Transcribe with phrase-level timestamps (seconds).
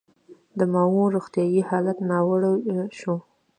[0.57, 2.51] د ماوو روغتیايي حالت ناوړه
[2.99, 3.15] شو.